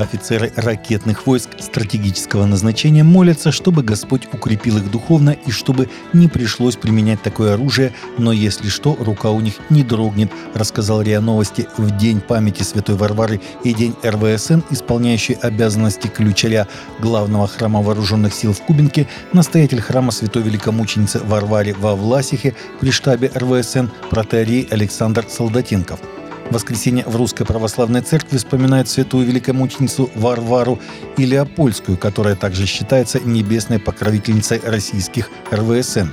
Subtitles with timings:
[0.00, 6.76] Офицеры ракетных войск стратегического назначения молятся, чтобы Господь укрепил их духовно и чтобы не пришлось
[6.76, 11.94] применять такое оружие, но если что, рука у них не дрогнет, рассказал РИА Новости в
[11.98, 16.66] День памяти Святой Варвары и День РВСН, исполняющий обязанности ключаря
[17.00, 23.30] главного храма вооруженных сил в Кубинке, настоятель храма Святой Великомученицы Варваре во Власихе при штабе
[23.34, 26.00] РВСН протеерей Александр Солдатенков–
[26.50, 30.78] воскресенье в Русской Православной Церкви вспоминают святую великомученицу Варвару
[31.16, 36.08] и Леопольскую, которая также считается небесной покровительницей российских РВСН.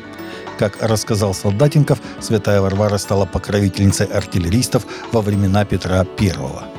[0.58, 6.77] Как рассказал Солдатенков, святая Варвара стала покровительницей артиллеристов во времена Петра I.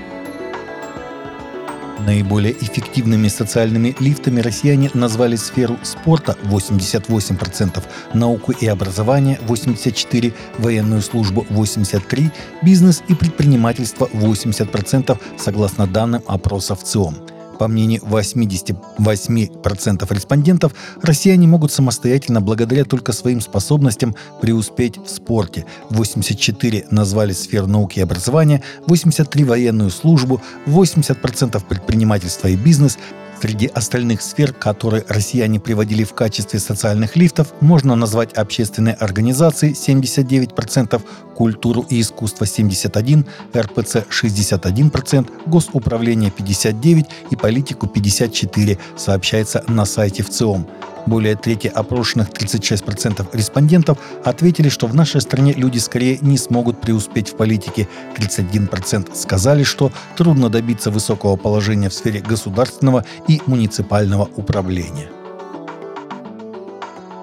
[2.08, 7.82] Наиболее эффективными социальными лифтами россияне назвали сферу спорта 88%,
[8.14, 12.32] науку и образование 84%, военную службу 83%,
[12.62, 17.38] бизнес и предпринимательство 80%, согласно данным опроса в ЦИОМ.
[17.58, 25.66] По мнению 88% респондентов, россияне могут самостоятельно благодаря только своим способностям преуспеть в спорте.
[25.91, 32.98] 84 назвали сферу науки и образования, 83 военную службу, 80% предпринимательства и бизнес,
[33.41, 41.00] Среди остальных сфер, которые россияне приводили в качестве социальных лифтов, можно назвать общественные организации 79%,
[41.36, 50.67] культуру и искусство 71%, РПЦ 61%, госуправление 59% и политику 54%, сообщается на сайте ВЦИОМ.
[51.06, 57.30] Более трети опрошенных 36% респондентов ответили, что в нашей стране люди скорее не смогут преуспеть
[57.30, 57.88] в политике.
[58.16, 65.08] 31% сказали, что трудно добиться высокого положения в сфере государственного и муниципального управления.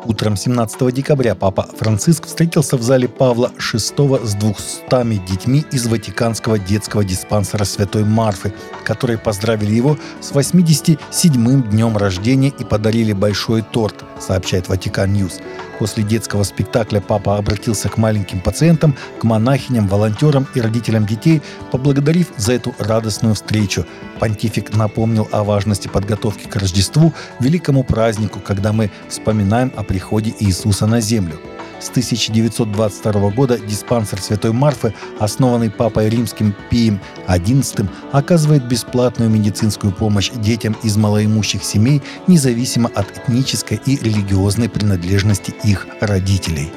[0.08, 6.60] Утром 17 декабря Папа Франциск встретился в зале Павла VI с 200 детьми из Ватиканского
[6.60, 14.06] детского диспансера Святой Марфы, которые поздравили его с 87-м днем рождения и подарили большой торт,
[14.20, 15.40] сообщает Vatican News.
[15.80, 21.42] После детского спектакля папа обратился к маленьким пациентам, к монахиням, волонтерам и родителям детей,
[21.72, 23.86] поблагодарив за эту радостную встречу.
[24.20, 30.88] Понтифик напомнил о важности подготовки к Рождеству, великому празднику, когда мы вспоминаем о приходе Иисуса
[30.88, 31.40] на землю.
[31.80, 40.32] С 1922 года диспансер Святой Марфы, основанный Папой Римским Пием XI, оказывает бесплатную медицинскую помощь
[40.32, 46.72] детям из малоимущих семей, независимо от этнической и религиозной принадлежности их родителей.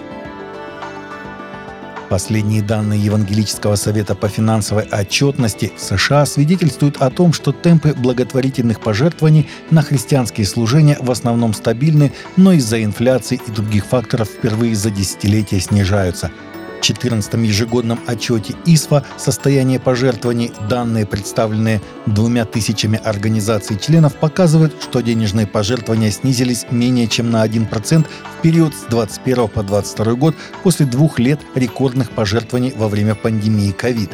[2.09, 8.81] Последние данные Евангелического совета по финансовой отчетности в США свидетельствуют о том, что темпы благотворительных
[8.81, 14.91] пожертвований на христианские служения в основном стабильны, но из-за инфляции и других факторов впервые за
[14.91, 16.31] десятилетия снижаются–
[16.81, 26.11] 14 ежегодном отчете ИСФА «Состояние пожертвований», данные, представленные двумя тысячами организаций-членов, показывают, что денежные пожертвования
[26.11, 31.41] снизились менее чем на 1% в период с 21 по 22 год после двух лет
[31.55, 34.11] рекордных пожертвований во время пандемии COVID.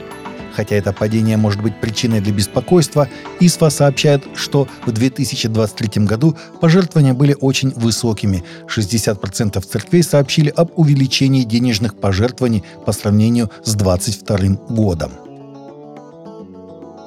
[0.55, 3.09] Хотя это падение может быть причиной для беспокойства,
[3.41, 8.45] ИСФА сообщает, что в 2023 году пожертвования были очень высокими.
[8.69, 15.13] 60% церквей сообщили об увеличении денежных пожертвований по сравнению с 2022 годом.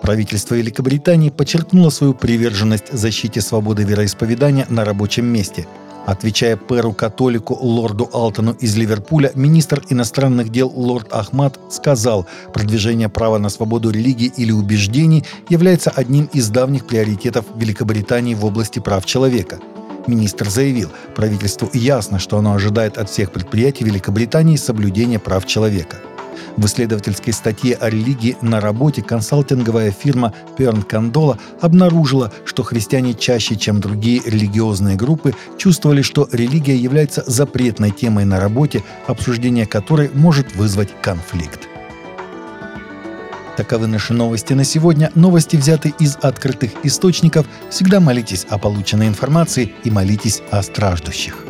[0.02, 5.66] Правительство Великобритании подчеркнуло свою приверженность защите свободы вероисповедания на рабочем месте–
[6.08, 13.50] Отвечая пэру-католику лорду Алтону из Ливерпуля, министр иностранных дел лорд Ахмад сказал, продвижение права на
[13.50, 19.60] свободу религии или убеждений является одним из давних приоритетов Великобритании в области прав человека.
[20.08, 25.98] Министр заявил, правительству ясно, что оно ожидает от всех предприятий Великобритании соблюдения прав человека.
[26.56, 33.56] В исследовательской статье о религии на работе консалтинговая фирма Перн Кандола обнаружила, что христиане чаще,
[33.56, 40.56] чем другие религиозные группы, чувствовали, что религия является запретной темой на работе, обсуждение которой может
[40.56, 41.68] вызвать конфликт.
[43.58, 45.12] Таковы наши новости на сегодня.
[45.16, 47.48] Новости взяты из открытых источников.
[47.72, 51.47] Всегда молитесь о полученной информации и молитесь о страждущих.